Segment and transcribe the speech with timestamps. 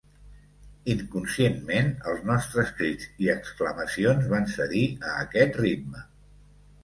[0.91, 6.03] Inconscientment, els nostres crits i exclamacions van cedir a aquest ritme.